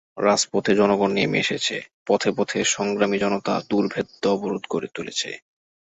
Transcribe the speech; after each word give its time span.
রাজপথে 0.17 0.71
জনগণ 0.75 1.11
নেমে 1.13 1.37
এসেছে, 1.39 1.75
পথে 2.07 2.29
পথে 2.37 2.59
সংগ্রামী 2.75 3.17
জনতা 3.17 3.53
দুর্ভেদ্য 3.69 4.23
অবরোধ 4.27 4.63
গড়ে 4.69 4.89
তুলেছে। 4.95 5.29